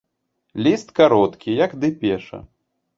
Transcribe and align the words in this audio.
Ліст 0.67 0.87
кароткі, 1.01 1.51
як 1.65 1.79
дэпеша. 1.87 2.45